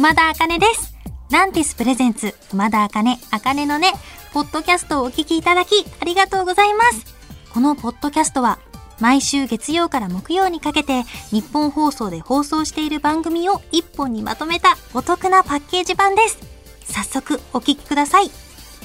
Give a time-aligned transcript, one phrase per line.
[0.00, 0.94] 熊田茜です。
[1.30, 3.92] ランティスプレゼンツ、熊田茜、茜のね、
[4.32, 7.04] ポッドキャストをお聞きいただき、ありがとうございます。
[7.52, 8.58] このポッドキャストは、
[8.98, 16.38] 毎週月曜から木曜にかけて、日本放送で放送している番組を一本にまとめたお得なパッケージ版です。
[16.84, 18.30] 早速、お聞きください。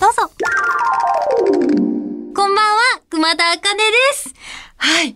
[0.02, 0.29] どうぞ。
[1.47, 3.84] こんばんは、熊田茜で
[4.16, 4.34] す。
[4.75, 5.16] はい。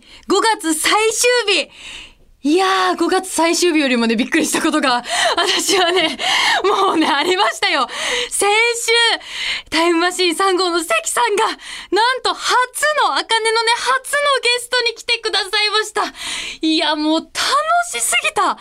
[0.62, 1.68] 月最終日
[2.42, 5.04] いやー、5月最終日よりもね、びっくりしたことが、
[5.36, 6.16] 私はね、
[6.64, 7.86] もうね、ありましたよ。
[8.30, 11.56] 先週、タイムマシーン3号の関さんが、なん
[12.22, 12.48] と初
[13.04, 16.04] の、あかねのね、初のゲストに来てくださいました。
[16.62, 17.30] いや、もう楽
[17.92, 18.52] しすぎた。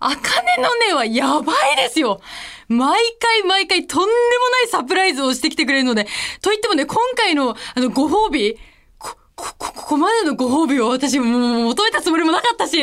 [0.00, 2.20] あかねのねはやばいですよ。
[2.66, 6.08] 毎回毎回とんでもないサプライズをしてきてくれるので、
[6.42, 8.58] と言ってもね、今回の、あの、ご褒美、
[9.38, 12.76] こ、こ、こまでのご褒美を私もう求めたつもりもなかったし、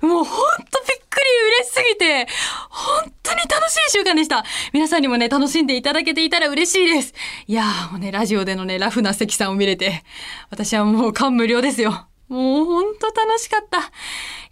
[0.00, 1.24] もうほんとびっくり
[1.60, 2.28] 嬉しすぎて、
[2.70, 4.44] 本当に楽しい週間でした。
[4.72, 7.14] 皆さんにもね、楽しんでいただけていたら嬉しいです。
[7.46, 10.04] いやーもうね、ラジオでのね、ラフな関さんを見れて、
[10.50, 12.06] 私はもう感無量ですよ。
[12.28, 13.78] もうほんと楽しかった。
[13.78, 13.82] い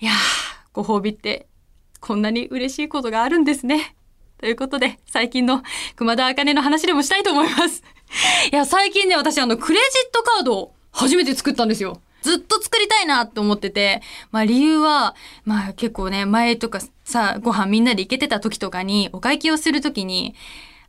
[0.04, 0.14] やー、
[0.72, 1.46] ご褒美って、
[2.00, 3.96] こんなに嬉しいことがあるんですね。
[4.38, 5.62] ということで、最近の
[5.94, 7.82] 熊田茜の話でもしたいと思います。
[8.52, 12.00] いや、最近ね、私あの、クレジットカードを初めて作ったんですよ。
[12.22, 14.02] ずっと作りたいなって思ってて、
[14.32, 20.34] まあ理由は、まあ結構ね、前とかさ、ご飯みんなで行けてた時とかに、お会計をする時に、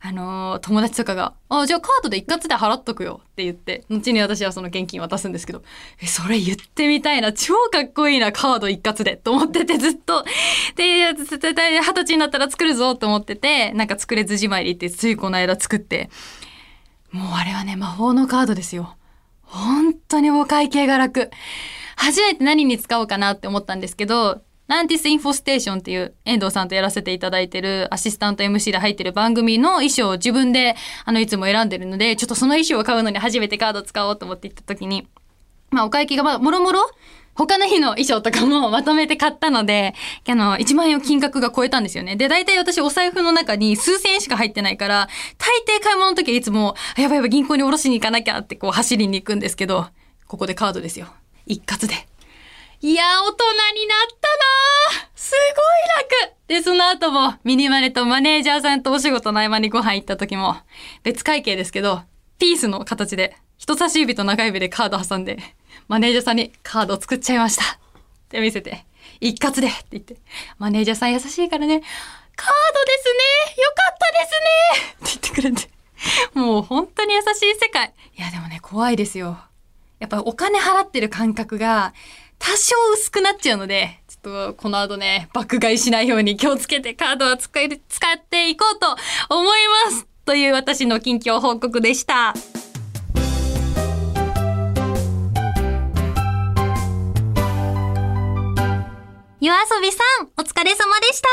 [0.00, 5.62] あのー友達とかが、あ、じゃあカードで一括で払っとくよって言って、後に私はその現金渡すんですけど、
[6.00, 10.24] え、それ言ってみたいな、超かっこいいな、カード一括で、と思っててずっと。
[10.76, 16.10] で、絶対二十歳になったら作るぞと思ってて、なんか作れずじまいで行って、ついこの間作って、
[17.10, 18.94] もうあれはね、魔法のカードですよ。
[19.48, 21.30] 本当にお会計が楽。
[21.96, 30.76] 初めて何に使おうかなって思ったんですけど、ランティスインフォステーションっていう遠藤さんとやらせていただいてるアシスタント MC で入ってる番組の衣装を自分で
[31.06, 35.08] あのいつも選んでるので、ちょっとその衣装を買うのに初めてカード使おうと思って行った時に、
[35.70, 36.80] まあお会計がまあもろもろ
[37.38, 39.94] 他の日の衣装とかもまとめて買ったので、
[40.28, 42.16] あの、1万円を金額が超えたんですよね。
[42.16, 49.86] で、大体私お財布の中に数千円しか入ってないから、大抵買い物の時はいつも、やばいやばい銀行に下ろしに行かなきゃってこう走りに行くんですけど、
[50.26, 51.06] ここでカードですよ。
[51.46, 51.94] 一括で。
[52.80, 53.44] いや、大人
[53.74, 60.56] になったなーすごい楽で、その後も、ミニマネとマネージャーさんとお仕事の合間にご飯行った時も、
[61.04, 62.02] 別会計ですけど、
[62.40, 63.36] ピースの形で、
[63.68, 65.36] 人差し指と中指でカード挟んで、
[65.88, 67.64] マネージャーさんにカードを作っちゃいました。
[67.64, 67.66] っ
[68.30, 68.86] て見せて、
[69.20, 70.16] 一括でって言って、
[70.56, 71.82] マネージャーさん優しいからね、
[72.34, 75.70] カードですねよかったですねって言ってくれて、
[76.32, 77.92] もう本当に優しい世界。
[78.16, 79.38] いや、でもね、怖いですよ。
[79.98, 81.92] やっぱお金払ってる感覚が
[82.38, 88.96] 多少薄くなっちゃうので、ちょっとこの後ね、爆買いしないように気をつけてカードは使える、使っていこうと
[89.28, 92.32] 思いますという私の近況報告でした。
[99.48, 101.28] 夜遊びさん、お疲れ様でした。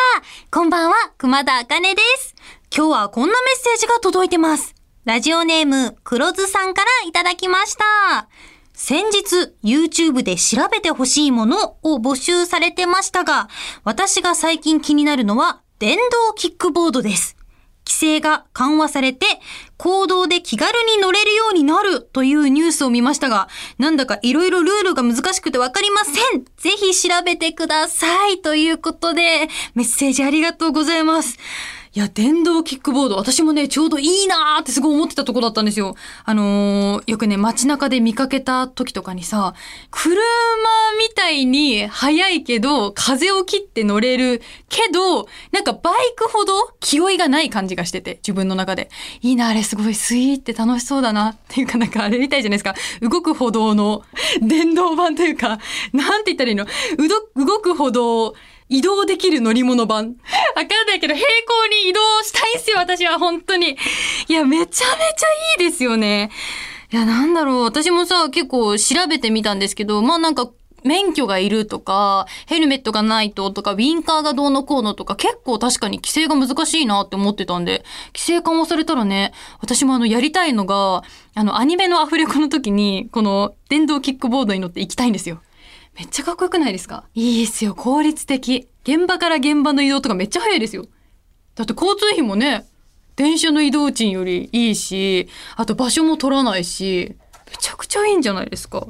[0.50, 2.34] こんばんは、熊田茜です。
[2.74, 4.74] 今日はこんなメッセージが届いてます。
[5.04, 8.30] ラジオネーム、黒津さんからいただきました。
[8.72, 13.50] 先日、YouTube で調べてほしいものを募集されてましたが、
[13.84, 17.35] 私が最近気になるのは、電動キックボードです。
[17.86, 19.26] 規制が緩和されて、
[19.78, 23.48] 行動で気軽に乗れるようになるというニュースを見ましたが、
[23.78, 26.46] なんだかいろいろルールが難しくてわかりません。
[26.58, 28.42] ぜひ調べてください。
[28.42, 31.38] ということで、メッセージありがとうございます。
[31.96, 35.96] いや、電動キックボード、私もね、ちょうどいいなーってすごい思ってたとこだったんですよ。
[36.26, 39.54] あのー、よくね、街中で見かけた時とかにさ、
[39.92, 40.14] 車
[41.00, 48.90] みたいに速いけど、風を切って乗れるけど、なんかバイクほど気負いがない感じがしてて、自分の中で。
[49.22, 51.30] いいな、あれすごいスイーって楽しそうだな。
[51.30, 52.76] っていうかなんかあれみたいじゃないですか。
[53.02, 54.04] 動く歩道の
[54.42, 55.60] 電動版というか、
[55.94, 56.66] なんて言ったらいいの？
[56.66, 58.36] うど動く歩道、
[58.70, 60.16] 移動できる乗り物版。
[60.56, 63.78] わかんないけど、平行に移動したいんすよ、私は、本当に。
[64.28, 64.84] いや、めちゃめちゃ
[65.64, 66.32] いいですよね。
[66.92, 70.50] いや、なんだろう、私もさ、結構調べてみたんですけど、まあなんか、
[70.86, 77.84] 免許がいるとか、ヘルメットがないととか、ウィンカーがどうのこうのとか、結構確かに規制が難しいなって思ってたんで、
[78.14, 81.04] 規制緩和されたらね、私もあの、やりたいのが、
[81.34, 85.42] あの、アニメのアフレコの時に、この、電動キックボードに乗って行きたいんですよ。
[85.98, 87.06] めっちゃかっこよくないですか？
[87.14, 88.68] いいっすよ、効率的。
[88.84, 90.86] 現場から現場の移動とかめっちゃ早いですよ。
[91.56, 92.68] だって交通費もね、
[93.16, 97.16] 電車の移動賃よりいいし、あと場所も取らないし、
[97.50, 98.88] めちゃくちゃいいんじゃないですか？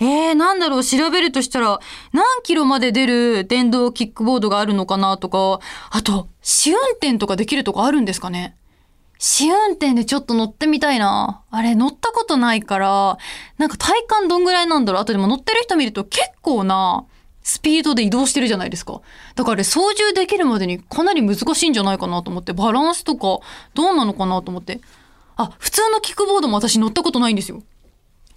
[0.00, 1.80] えー、なんだろう、調べるとしたら、
[2.12, 5.58] 何キロまで出る電動キックボードがあるのかなとか、
[5.90, 8.56] あと、試運転とかできるとこあるんですかね？
[9.18, 11.42] 試運転でちょっと乗ってみたいな。
[11.50, 13.18] あれ、乗ったことないから、
[13.58, 15.02] なんか体感どんぐらいなんだろう。
[15.02, 17.04] あとでも乗ってる人見ると結構な
[17.42, 19.00] スピードで移動してるじゃないですか。
[19.34, 23.40] だから操縦できるまでにかなり難しいんじゃないかなと思って、バランスとか
[23.74, 24.80] どうなのかなと思って。
[25.36, 27.62] あ、普通のキックボードも私乗ったことないんですよ。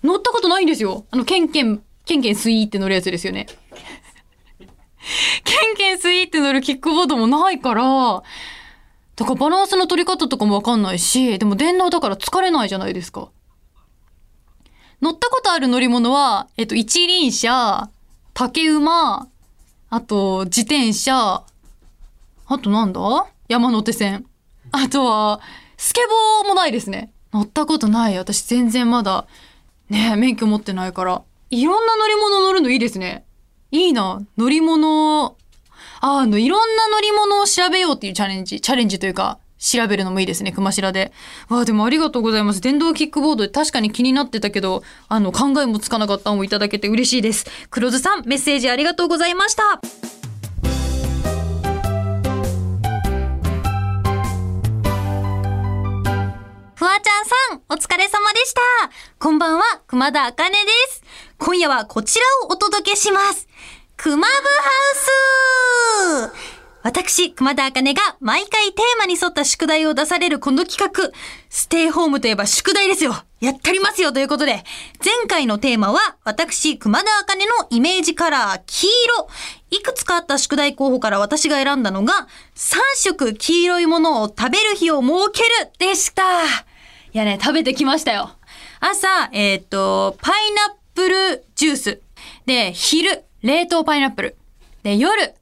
[0.04, 1.06] 乗ったことないんですよ。
[1.12, 3.48] あの、ケンケン、ケンケンスイーって乗るやつですよね。
[5.44, 8.24] ケンケンスイーって乗るキックボードもないから、
[9.22, 13.30] だからバランスの取り方とかもわかんないし、でも電動だから疲れないじゃないですか。
[15.00, 17.92] 乗ったことある乗り物は、えっと、一輪車、
[18.34, 19.28] 竹馬、
[19.92, 21.44] あと、自転車、
[22.48, 23.28] あとなんだ？
[23.48, 24.26] 山手線。
[24.72, 25.40] あとは、
[25.78, 26.02] スケ
[26.42, 27.14] ボーもないですね。
[27.32, 28.18] 乗ったことない。
[28.18, 29.28] 私全然まだ、
[29.90, 31.22] ね免許持ってないから。
[31.52, 33.24] いろんな乗り物乗るのいいですね。
[33.70, 34.24] いいな。
[34.36, 35.36] 乗り物、
[36.04, 38.60] あの、いろんな乗り物を調べようっていうチャレンジ。
[38.60, 40.52] チャレンジというか、調べるのもいいですね。
[40.52, 41.14] 熊調で。
[41.48, 42.62] わあ、でもありがとうございます。
[42.62, 47.46] 電動キックボード確かに気になってたけど、あの、考えもつかなかったのをいただけて嬉しいです。
[47.70, 49.80] 黒津さん、メッセージありがとうございました。
[56.74, 58.62] フワちゃんさん、お疲れ様でした。
[59.20, 61.04] こんばんは、熊田茜です。
[61.38, 63.48] 今夜はこちらをお届けします。
[64.04, 64.30] 熊部ハ
[66.26, 66.34] ウス
[66.82, 71.12] 私、熊田茜が毎回テーマに沿った宿題を出されるこの企画、
[71.52, 74.64] ステイホームといえば宿題ですよやったりますよということで、
[75.06, 79.28] 前回のテーマは、私、熊田茜のイメージカラー、黄色。
[79.70, 86.24] いくつかあった宿題候補から私が選んだのが、3色黄色いものを食べる日を設けるでした。
[86.44, 86.48] い
[87.14, 88.32] やね、食べてきましたよ。
[88.80, 92.02] 朝、えっ、と、パイナップルジュース。
[92.48, 94.36] で、昼、冷凍パイナップル。
[94.84, 95.34] で、夜、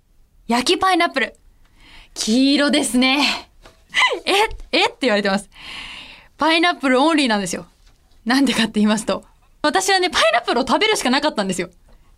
[0.48, 1.36] 焼きパイナップル。
[2.14, 3.50] 黄色ですね。
[4.26, 4.34] え、
[4.72, 4.86] え？
[4.86, 5.50] って言われてます。
[6.38, 7.66] パイナップルオンリーなんですよ。
[8.24, 9.26] なんでかって言いますと。
[9.62, 11.70] 私はね、パイナップルを食べるしかなかったんですよ。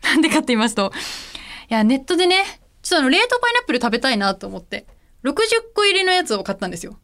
[0.04, 0.92] なんでかって言いますと。
[1.70, 2.44] いや、ネットでね、
[2.84, 4.86] ちょっとあの、冷凍パイナップル食べたいなと思って、
[5.24, 7.00] 60個入りのやつを買ったんですよ。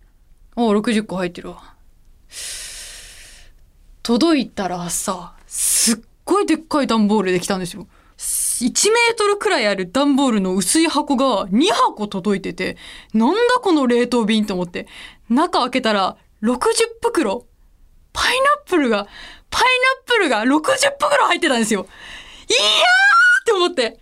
[0.56, 1.74] おう60個入ってるわ。
[4.04, 7.88] 届いたらさ、すっごいでっかい段ボールできたんですよ。
[8.62, 12.78] 1メートルくらいある段ボールの薄い箱が2箱届いてて、
[13.14, 14.88] なんだこの冷凍瓶と思って、
[15.30, 16.58] 中開けたら60
[17.02, 17.46] 袋。
[18.14, 19.08] パイナップルが、
[19.52, 19.68] パイナ
[20.04, 21.82] ップルが60袋入ってたんですよ。
[21.82, 24.00] いやーって思って、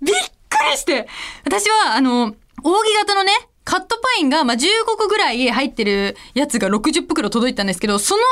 [0.00, 1.08] びっくりして、
[1.44, 3.32] 私はあの、扇形のね、
[3.68, 4.66] カットパインが、まあ、15
[4.96, 8.22] 個ぐらい入ってるやつが60袋届いたんですけど、その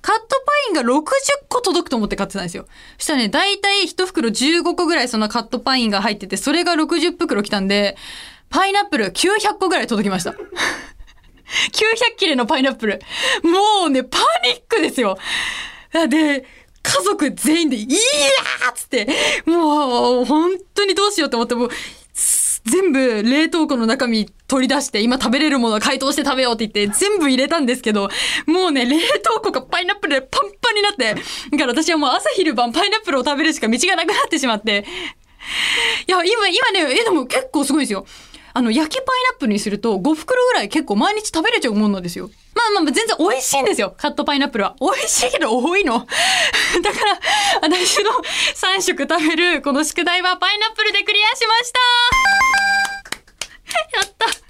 [0.00, 1.02] カットパインが60
[1.48, 2.66] 個届くと思って買ってたんですよ。
[2.98, 7.96] そしたらね、だいたい1袋15個ぐらいそのカットパインが入ってて、それが60袋来たんで、
[8.50, 10.30] パイナップル900個ぐらい届きました。
[11.72, 13.00] 900切れのパイナップル。
[13.42, 15.18] もうね、パニックですよ。
[16.08, 16.46] で、
[16.84, 19.08] 家族全員で、いやーっつって、
[19.44, 21.70] もう、本当にどうしようと思って、もう、
[22.64, 28.08] 全部冷凍庫の中身取り出して、今食べれるものは解凍して食べようって言って、全部入れたんですけど、
[28.46, 34.84] もうね、冷凍庫がパイナップルでパンパンになって、だから私はもう朝昼晩パイナップルを食べるしか道がなくなってしまって、
[36.06, 38.06] いや、今、今ね、え、でも結構すごいですよ。
[38.52, 42.30] あの、焼きパイナップルにすると5袋ぐらい結構毎日食べれちゃうもんなんですよ。
[42.54, 43.92] まあまあ、全然美味しいんですよ。
[43.96, 44.76] カットパイナップルは。
[44.80, 45.98] 美味しいけど多いの。
[46.80, 47.20] だから、
[47.62, 48.12] 私の
[48.54, 51.80] 3食食べるこの宿題はパイナップルでクリアしました
[53.94, 54.43] やった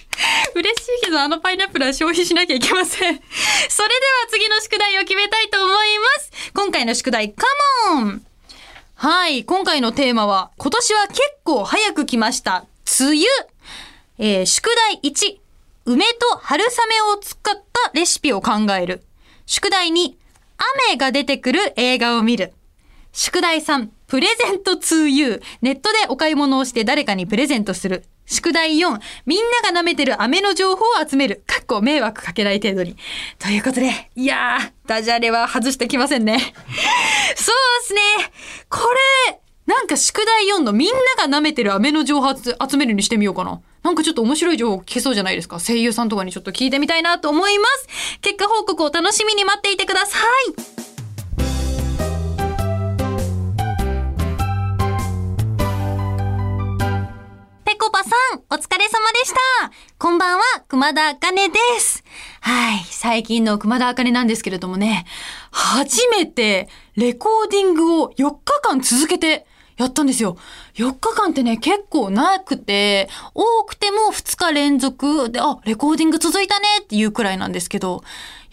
[0.55, 3.15] 嬉しいけどあのパイナップルは消費しなきゃいけません。
[3.69, 6.31] それでは次の宿題を決めたいと思います。
[6.55, 7.47] 今回の宿題、カ
[7.93, 8.25] モン
[8.97, 12.65] はい、今回のテーマは、今年は結構早く来ました。
[13.01, 13.27] 梅雨。
[14.19, 15.39] えー宿題1、
[15.87, 19.03] 梅と春雨を使ったレシピを考える。
[19.47, 20.15] 宿題2、
[20.89, 22.53] 雨が出てくる映画を見る。
[23.13, 25.43] 宿題3、プレゼント 2U。
[25.63, 28.05] ネットでお買い物をして誰かにプレゼントする。
[28.27, 31.43] 宿題4、みんなが舐めてる飴の情報を集める。
[31.47, 32.97] かっこ迷惑かけない程度に。
[33.39, 36.39] ということで、いやー、ダジャレは外してきませんね。
[37.37, 38.01] そうですね。
[38.69, 38.79] こ
[39.29, 43.61] れ、なんか宿題4のみんなが舐めてる飴の情報集めるにしてみようかな。
[43.83, 45.61] なんかちょっと面白い情報聞けそうじゃないですか。
[45.61, 47.89] 声優さんとかにちょっと聞いてみたいなと思います。
[48.21, 50.94] 結果報告を楽しみに待っていてください。
[60.05, 62.05] こんばんは、熊田あかねです。
[62.43, 65.07] はい、最近の熊田あかねなんですけれどもね、
[65.51, 69.47] 初めてレコーディングを4日間続けて
[69.79, 70.37] やったんですよ。
[70.75, 78.05] 4日間ってね、結構なくて、多くても2日連続で、あ、レコーディング続いたねっていうくらいなんですけど、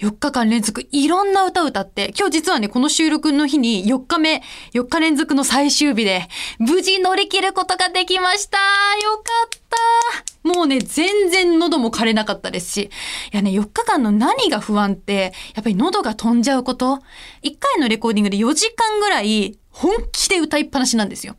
[0.01, 4.41] 4日間連続いろんな歌歌って、今日実はね、この収録の日に4日目、
[4.73, 6.27] 4日連続の最終日で、
[6.57, 12.89] 無事乗り切ることができましたよかったもうね、全然喉も枯れなかったですし。
[13.31, 16.99] いやね、4日間の何が不安って、やっぱり喉が飛んじゃうこと
[17.43, 21.35] ？1回のレコーディングで4時間ぐらい本気で歌いっぱなしなんですよ。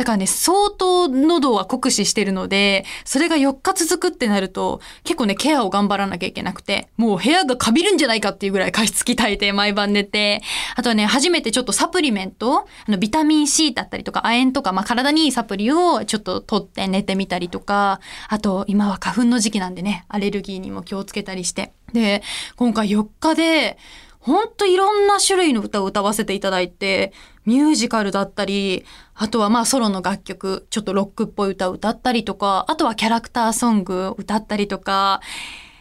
[0.00, 10.40] だからね、相当喉は酷使してるので、それが4日続くってなると、結構ね、ケアを頑張らなきゃいけなくて、もう部屋がカビるんじゃないかっていうぐらい加湿器炊いて毎晩寝て、
[10.74, 21.74] あとはね、初めてちょっとサプリメント、あの、ビタミン C だったりとか、亜鉛とか、まあ、体にいいサプリをちょっと取って寝てみたりとか、あと、今は花粉の時期なんでね、アレルギーにも気をつけたりして。
[21.92, 22.22] で、
[22.56, 23.76] 今回4日で、
[24.20, 27.12] ほんといろんな種類の歌を歌わせていただいて、
[27.46, 28.84] ミュージカルだったり、
[29.14, 35.20] あとはまあソロの楽曲、ちょっとロックっぽい歌を歌ったりとか、あとはキャラクターソング歌ったりとか、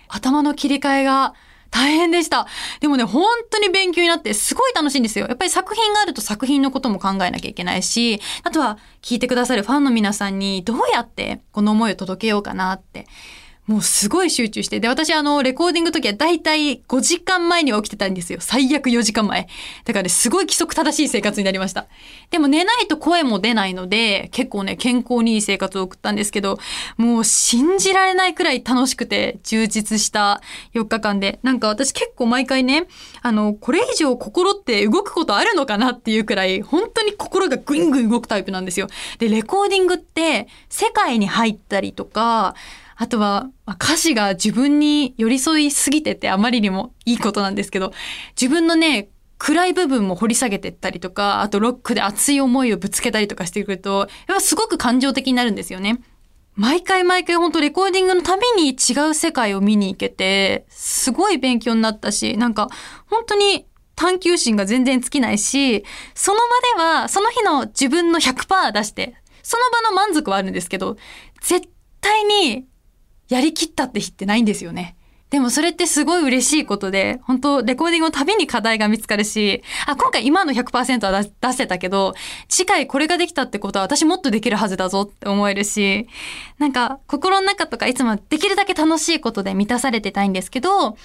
[0.08, 1.34] 頭の切り替えが
[1.70, 2.48] 大変でした。
[2.80, 5.28] でもね、本当に勉強になってすごい楽しいんですよ。
[5.28, 13.06] やっぱり作品があると作品のことも考えなきゃいけないし、あとは聞いてくださるファンの皆さんにどうやってこの思いを届けようかなって
[13.70, 14.80] もうすごい集中して。
[14.80, 18.40] で、私あの、レコーディング時はだいたい5時間前には起きてたんですよ。
[18.42, 19.48] 最悪4時間前。
[19.86, 21.86] だからね、すごい規則正しい生活になりました。
[22.32, 26.58] でも寝ないと声も出ないので、結構ね、健康にいい生活を送ったんですけど、
[26.98, 30.42] もう信じられないくらい楽しくて充実した
[30.74, 31.40] 4日間で。
[31.44, 32.88] なんか私結構毎回ね、
[33.22, 38.88] あの、これ以上心って動くことあるのかなっていうくらい、本当に心がグイングイ動くタイプなんですよ。
[39.20, 42.56] で、レコーディングって世界に入ったりとか、
[43.02, 47.94] あとは、歌詞が自分に寄り添いすぎててあまりにもいいことなんですけど、
[48.40, 56.02] 自分のね、暗い部分も掘り下げてったりとか、あとロックで熱い思いをぶつけたりとかしてくると、やっぱすごく感情的になるんですよね。
[56.56, 62.68] 毎回毎回本当レコーディングのたびに違う世界を見に行けて、すごい勉強になったし、なんか
[63.06, 63.66] 本当に
[63.96, 66.40] 探求心が全然尽きないし、その
[66.76, 70.98] 場ではその日の自分の100%出して、その場の満足はあるんですけど、
[71.40, 71.70] 絶
[72.02, 72.66] 対に
[73.30, 74.96] やりきったって日ってないんですよね。
[75.30, 82.16] でもそれってすごい嬉しいことで、本当レコーディングのたびに課題が見つかるし、あ、今回今の100%は出出せたけど、
[82.48, 86.08] 次回これができたってことは私もっとできるはずだぞって思えるし、
[86.58, 90.98] なんか心の中とかいつもできるだけ楽しいことで満たされてたいんですけど、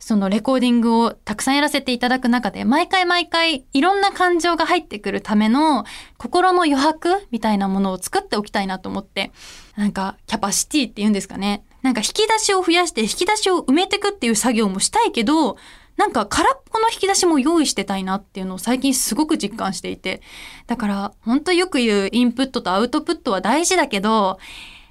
[0.00, 5.84] そのレコーディングをたくさんやらせていただく中で、毎回毎回いろんな感情が入ってくるための
[6.16, 9.30] 心の余白みたいなものを作っておきたいなと思って、
[9.76, 11.64] なんかキャパシティって言うんですかね。
[11.82, 15.56] なんか引き出しを増やして引き出しを埋めてくっていう作業もしたいけど、
[15.96, 20.22] なんか空っぽの引き出しも用意してたいなっていうのを最近すごく実感していて。
[20.66, 24.38] だから、本当よく言うインプットとアウトプットは大事だけど、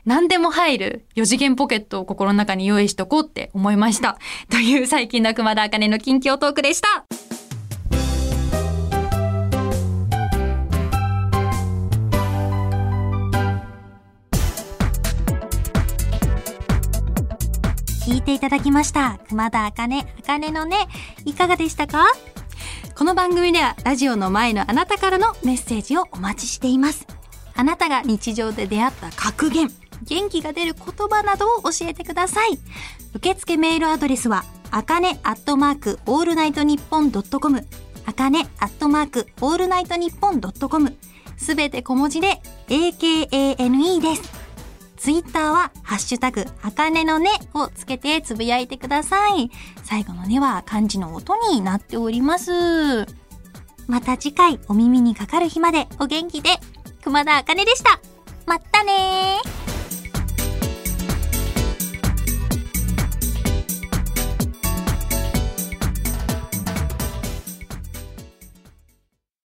[0.06, 4.18] 何でも入る4次元ポケットを心の中に用意しとこうって思いました。
[4.50, 7.06] という最近の熊田茜の近況トークでした。
[18.06, 19.20] 聞いていただきました。
[19.30, 20.88] 熊田茜、茜のね、
[21.26, 22.06] いかがでしたか？
[22.98, 27.06] この番組ではラジオの前のあなたからのメッセージをお待ちしています。
[27.56, 29.70] あなたが日常で出会った格言、
[30.04, 32.60] 元気が出る言葉などを教えてください。
[33.14, 37.66] 受付メールアドレスは、あかねアットマークオールナイトニッポンドットコム、
[38.06, 40.96] あかねアットマークオールナイトニッポンドットコム、
[41.38, 44.40] すべて小文字で AKANE です。
[44.98, 49.50] ツイッターは、ハッシュタグ、あかねのねをつけてつぶやいてください。
[49.84, 53.06] 最後のねは漢字の音になっております。
[53.88, 56.50] また次回お耳にかかる日までお元気で、
[57.02, 58.02] 熊田あかねでした。
[58.46, 59.79] まったねー。